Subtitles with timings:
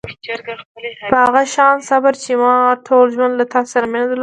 [1.11, 2.55] په هغه شان صبر چې ما
[2.87, 4.19] ټول ژوند له تا سره مینه درلوده.